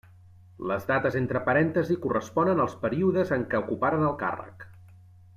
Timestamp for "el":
4.09-4.17